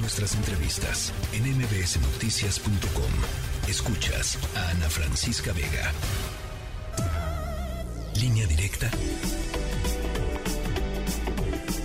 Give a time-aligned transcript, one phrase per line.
[0.00, 3.12] nuestras entrevistas en mbsnoticias.com.
[3.68, 5.92] Escuchas a Ana Francisca Vega.
[8.20, 8.90] Línea directa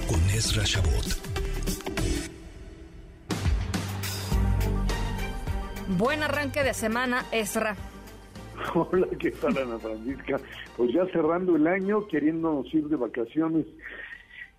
[0.07, 1.05] con Ezra Shabot.
[5.97, 7.75] Buen arranque de semana, Ezra.
[8.73, 10.39] Hola, ¿qué tal Ana Francisca?
[10.77, 13.65] Pues ya cerrando el año, queriéndonos ir de vacaciones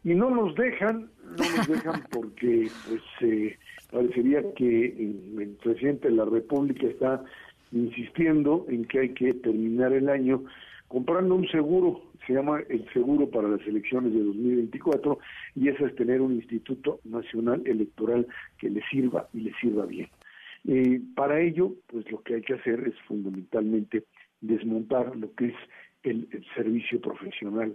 [0.05, 3.57] y no nos dejan, no nos dejan porque pues eh,
[3.91, 7.25] parecería que el presidente de la República está
[7.73, 10.45] insistiendo en que hay que terminar el año
[10.89, 15.19] comprando un seguro, se llama el seguro para las elecciones de 2024
[15.57, 18.27] y eso es tener un instituto nacional electoral
[18.59, 20.09] que le sirva y le sirva bien.
[20.67, 24.05] Eh, para ello, pues lo que hay que hacer es fundamentalmente
[24.41, 25.55] desmontar lo que es
[26.05, 27.75] el, servicio profesional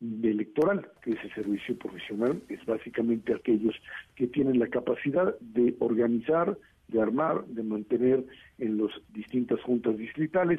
[0.00, 3.74] electoral, que ese servicio profesional es básicamente aquellos
[4.14, 6.56] que tienen la capacidad de organizar,
[6.88, 8.24] de armar, de mantener
[8.58, 10.58] en las distintas juntas distritales,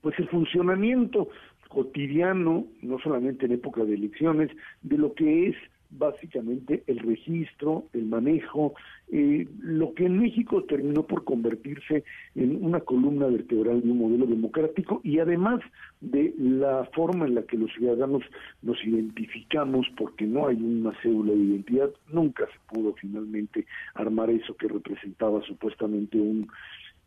[0.00, 1.28] pues el funcionamiento
[1.68, 4.50] cotidiano, no solamente en época de elecciones,
[4.82, 5.56] de lo que es
[5.98, 8.74] básicamente el registro, el manejo,
[9.10, 12.04] eh, lo que en México terminó por convertirse
[12.34, 15.60] en una columna vertebral de un modelo democrático y además
[16.00, 18.22] de la forma en la que los ciudadanos
[18.62, 24.56] nos identificamos, porque no hay una cédula de identidad, nunca se pudo finalmente armar eso
[24.56, 26.48] que representaba supuestamente un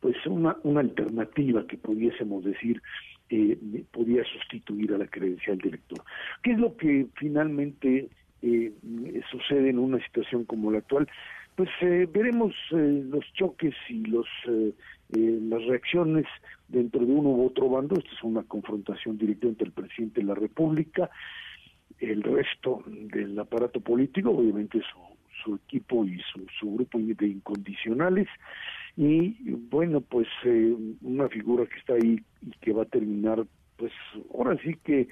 [0.02, 2.80] pues una, una alternativa que pudiésemos decir
[3.30, 3.58] eh,
[3.92, 6.04] podía sustituir a la credencial del elector.
[6.44, 8.10] ¿Qué es lo que finalmente
[8.46, 11.08] eh, sucede en una situación como la actual,
[11.56, 14.74] pues eh, veremos eh, los choques y los eh,
[15.14, 16.26] las reacciones
[16.68, 17.96] dentro de uno u otro bando.
[17.96, 21.10] Esta es una confrontación directa entre el presidente de la República,
[22.00, 25.00] el resto del aparato político, obviamente su,
[25.44, 28.28] su equipo y su, su grupo de incondicionales
[28.98, 29.36] y
[29.70, 30.28] bueno pues
[31.02, 33.92] una figura que está ahí y que va a terminar pues
[34.34, 35.10] ahora sí que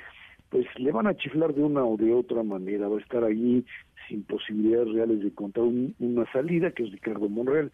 [0.53, 3.65] pues le van a chiflar de una o de otra manera, va a estar allí
[4.07, 7.71] sin posibilidades reales de contar una salida, que es Ricardo Monreal,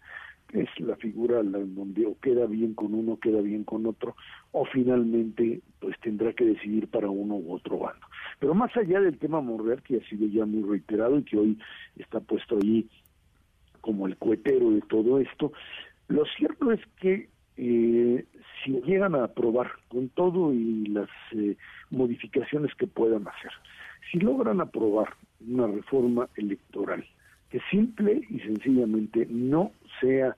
[0.47, 4.15] que es la figura donde o queda bien con uno, queda bien con otro,
[4.53, 8.07] o finalmente pues tendrá que decidir para uno u otro bando.
[8.39, 11.59] Pero más allá del tema Monreal, que ha sido ya muy reiterado y que hoy
[11.97, 12.87] está puesto allí
[13.81, 15.51] como el cohetero de todo esto,
[16.07, 17.27] lo cierto es que
[17.61, 18.25] eh,
[18.63, 21.57] si llegan a aprobar con todo y las eh,
[21.89, 23.51] modificaciones que puedan hacer,
[24.09, 25.13] si logran aprobar
[25.45, 27.05] una reforma electoral
[27.49, 30.37] que simple y sencillamente no sea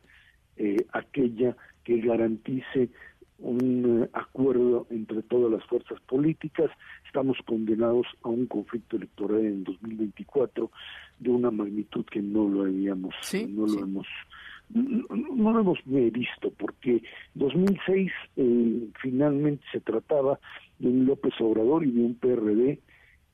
[0.58, 2.90] eh, aquella que garantice
[3.38, 6.72] un acuerdo entre todas las fuerzas políticas.
[7.06, 10.72] Estamos condenados a un conflicto electoral en 2024
[11.20, 13.14] de una magnitud que no lo habíamos,
[13.50, 14.08] no lo hemos
[14.74, 17.02] no, lo hemos visto porque
[17.36, 20.40] 2006 eh, finalmente se trataba
[20.80, 22.80] de un López Obrador y de un PRD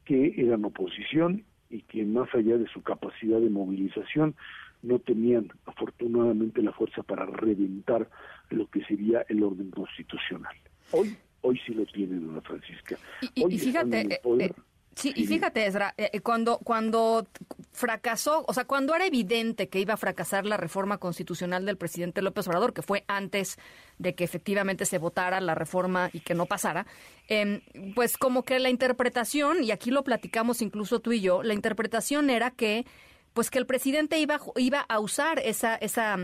[0.05, 4.35] que eran oposición y que más allá de su capacidad de movilización
[4.83, 8.09] no tenían afortunadamente la fuerza para reventar
[8.49, 10.55] lo que sería el orden constitucional.
[10.91, 12.97] Hoy hoy sí lo tiene Dona Francisca.
[13.33, 14.21] y, fíjate,
[14.95, 17.27] Sí, y fíjate, Ezra, eh, eh, cuando, cuando
[17.77, 22.23] fracasó, o sea, cuando era evidente que iba a fracasar la reforma constitucional del presidente
[22.23, 23.59] López Obrador, que fue antes
[23.99, 26.87] de que efectivamente se votara la reforma y que no pasara,
[27.27, 27.61] em,
[27.93, 32.31] pues como que la interpretación, y aquí lo platicamos incluso tú y yo, la interpretación
[32.31, 32.87] era que,
[33.33, 36.17] pues que el presidente iba, iba a usar esa, esa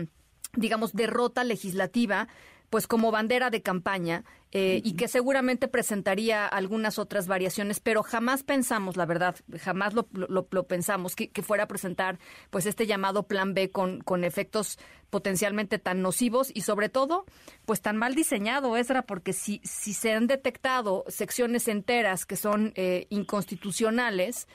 [0.56, 2.26] digamos, derrota legislativa
[2.68, 4.24] pues como bandera de campaña
[4.56, 10.06] eh, y que seguramente presentaría algunas otras variaciones, pero jamás pensamos, la verdad, jamás lo,
[10.12, 12.20] lo, pensamos que, fuera a presentar
[12.50, 14.78] pues este llamado plan B con, con efectos
[15.10, 17.24] potencialmente tan nocivos y sobre todo
[17.64, 22.72] pues tan mal diseñado, Ezra, porque si, si se han detectado secciones enteras que son
[22.76, 24.46] eh, inconstitucionales,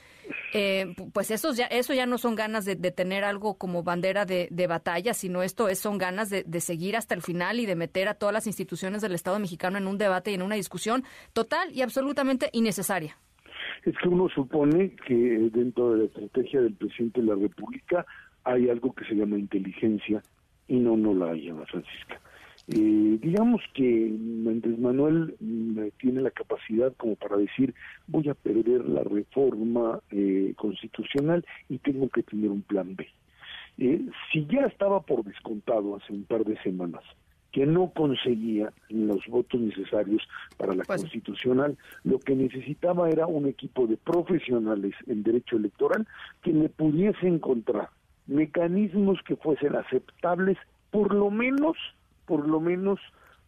[0.53, 4.47] eh, pues eso ya, eso ya no son ganas de, tener algo como bandera de,
[4.51, 7.75] de, batalla, sino esto es, son ganas de, de seguir hasta el final y de
[7.75, 11.03] meter a todas las instituciones del Estado mexicano en un debate y en una discusión
[11.33, 13.17] total y absolutamente innecesaria.
[13.83, 15.15] Es que uno supone que
[15.51, 18.05] dentro de la estrategia del presidente de la República
[18.43, 20.21] hay algo que se llama inteligencia
[20.67, 22.19] y no, no la hay, Ana Francisca.
[22.67, 24.05] Eh, digamos que
[24.45, 27.73] Andrés Manuel mm, tiene la capacidad como para decir
[28.05, 33.07] voy a perder la reforma eh, constitucional y tengo que tener un plan B.
[33.79, 37.03] Eh, si ya estaba por descontado hace un par de semanas
[37.51, 43.47] que no conseguía los votos necesarios para la pues constitucional, lo que necesitaba era un
[43.47, 46.07] equipo de profesionales en derecho electoral
[46.43, 47.89] que le pudiese encontrar
[48.27, 50.57] mecanismos que fuesen aceptables,
[50.91, 51.75] por lo menos,
[52.25, 52.99] por lo menos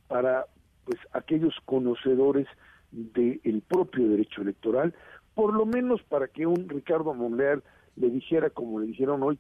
[0.08, 0.46] para
[0.86, 2.48] pues aquellos conocedores
[2.92, 4.94] del propio derecho electoral,
[5.36, 7.64] por lo menos para que un Ricardo Monreal
[7.96, 9.40] le dijera, como le dijeron hoy,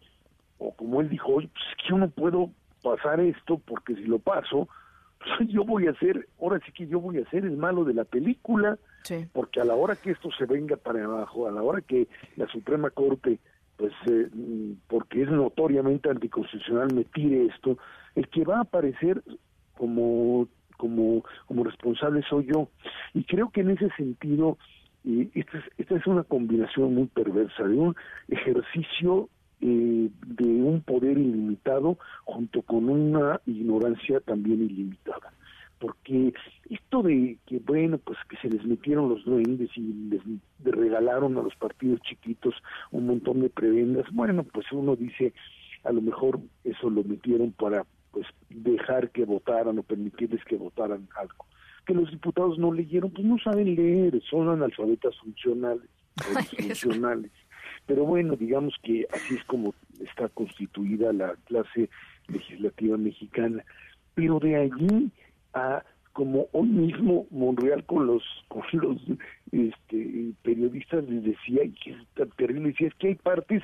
[0.59, 2.51] o como él dijo hoy, pues es que yo no puedo
[2.81, 4.67] pasar esto porque si lo paso,
[5.37, 7.93] pues yo voy a ser, ahora sí que yo voy a ser el malo de
[7.93, 8.77] la película,
[9.33, 12.47] porque a la hora que esto se venga para abajo, a la hora que la
[12.47, 13.39] Suprema Corte,
[13.77, 14.29] pues eh,
[14.87, 17.77] porque es notoriamente anticonstitucional, me tire esto,
[18.15, 19.23] el que va a aparecer
[19.75, 20.47] como
[20.81, 22.67] como, como responsable soy yo.
[23.13, 24.57] Y creo que en ese sentido,
[25.05, 27.95] eh, esta, es, esta es una combinación muy perversa de un
[28.29, 29.29] ejercicio
[29.61, 35.33] eh, de un poder ilimitado junto con una ignorancia también ilimitada.
[35.79, 36.33] Porque
[36.69, 40.21] esto de que, bueno, pues que se les metieron los duendes y les
[40.63, 42.53] regalaron a los partidos chiquitos
[42.91, 45.33] un montón de prebendas, bueno, pues uno dice,
[45.83, 51.07] a lo mejor eso lo metieron para pues dejar que votaran o permitirles que votaran
[51.15, 51.45] algo.
[51.85, 55.89] Que los diputados no leyeron, pues no saben leer, son analfabetas funcionales,
[56.79, 57.31] funcionales.
[57.91, 61.89] Pero bueno, digamos que así es como está constituida la clase
[62.29, 63.65] legislativa mexicana.
[64.15, 65.11] Pero de allí
[65.53, 65.83] a
[66.13, 68.97] como hoy mismo Monreal con los con los
[69.51, 73.61] este, periodistas les decía y que es tan terrible decía es que hay partes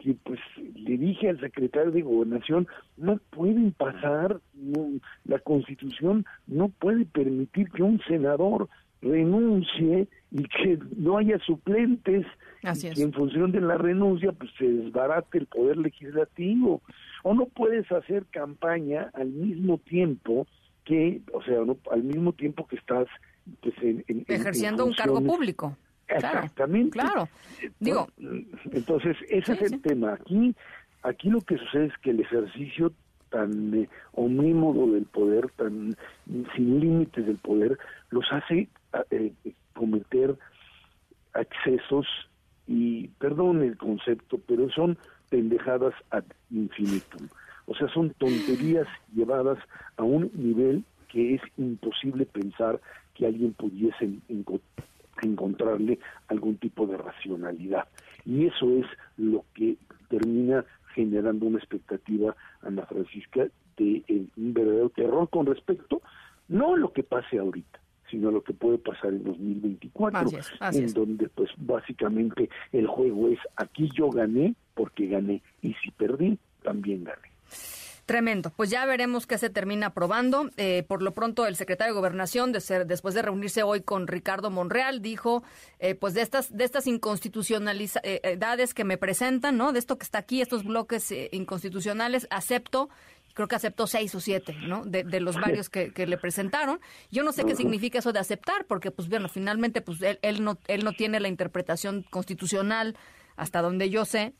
[0.00, 0.40] que pues
[0.74, 2.66] le dije al secretario de gobernación
[2.96, 4.40] no pueden pasar
[5.24, 8.68] la constitución no puede permitir que un senador
[9.02, 12.26] renuncie y que no haya suplentes
[12.74, 16.82] y en función de la renuncia pues se desbarate el poder legislativo
[17.22, 20.46] o no puedes hacer campaña al mismo tiempo
[20.84, 21.58] que o sea
[21.90, 23.06] al mismo tiempo que estás
[23.60, 23.74] pues,
[24.28, 25.76] ejerciendo un cargo público
[26.08, 26.92] Exactamente.
[26.92, 27.28] Claro.
[27.78, 28.08] Digo.
[28.72, 30.14] Entonces, ese es el tema.
[30.14, 30.54] Aquí,
[31.02, 32.92] aquí lo que sucede es que el ejercicio
[33.30, 35.96] tan eh, omnímodo del poder, tan
[36.56, 37.78] sin límites del poder,
[38.10, 38.68] los hace
[39.10, 39.32] eh,
[39.74, 40.34] cometer
[41.34, 42.06] accesos
[42.68, 44.98] y, perdón el concepto, pero son
[45.30, 47.28] pendejadas ad infinitum.
[47.66, 49.58] O sea, son tonterías llevadas
[49.96, 52.80] a un nivel que es imposible pensar
[53.14, 54.10] que alguien pudiese
[55.22, 55.98] encontrarle
[56.28, 57.88] algún tipo de racionalidad.
[58.24, 58.86] Y eso es
[59.16, 59.76] lo que
[60.08, 66.02] termina generando una expectativa, Ana Francisca, de eh, un verdadero terror con respecto,
[66.48, 70.28] no lo que pase ahorita, sino a lo que puede pasar en 2024,
[70.72, 76.38] en donde pues básicamente el juego es aquí yo gané porque gané y si perdí,
[76.62, 77.28] también gané.
[78.08, 78.50] Tremendo.
[78.56, 80.48] Pues ya veremos qué se termina aprobando.
[80.56, 84.06] Eh, por lo pronto, el secretario de Gobernación, de ser, después de reunirse hoy con
[84.06, 85.42] Ricardo Monreal, dijo,
[85.78, 89.74] eh, pues de estas, de estas inconstitucionalidades que me presentan, ¿no?
[89.74, 92.88] De esto que está aquí, estos bloques eh, inconstitucionales, acepto
[93.38, 94.84] creo que aceptó seis o siete, ¿no?
[94.84, 96.80] De, los varios que, le presentaron.
[97.08, 100.42] Yo no sé qué significa eso de aceptar, porque, pues, bueno, finalmente, pues, él, él,
[100.42, 102.96] no, él no tiene la interpretación constitucional,
[103.36, 104.34] hasta donde yo sé,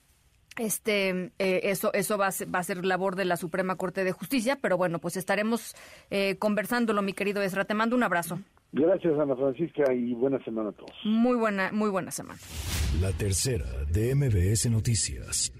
[0.56, 4.02] este, eh, eso, eso va a, ser, va a ser labor de la Suprema Corte
[4.02, 5.76] de Justicia, pero bueno, pues estaremos
[6.10, 7.66] eh, conversándolo, mi querido Esra.
[7.66, 8.40] Te mando un abrazo.
[8.72, 10.90] Gracias, Ana Francisca, y buena semana a todos.
[11.04, 12.40] Muy buena, muy buena semana.
[13.00, 15.52] La tercera de MBS Noticias.